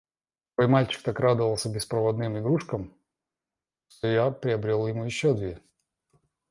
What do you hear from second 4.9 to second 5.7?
ещё две.